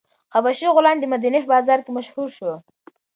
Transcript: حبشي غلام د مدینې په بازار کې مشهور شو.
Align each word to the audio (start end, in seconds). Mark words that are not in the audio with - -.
حبشي 0.33 0.67
غلام 0.75 0.97
د 0.99 1.05
مدینې 1.13 1.39
په 1.41 1.49
بازار 1.53 1.79
کې 1.85 1.91
مشهور 1.97 2.29
شو. 2.37 2.51